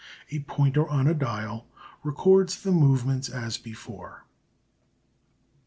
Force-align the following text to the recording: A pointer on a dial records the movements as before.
A 0.31 0.39
pointer 0.39 0.87
on 0.89 1.05
a 1.05 1.13
dial 1.13 1.67
records 2.01 2.63
the 2.63 2.71
movements 2.71 3.29
as 3.29 3.59
before. 3.59 4.25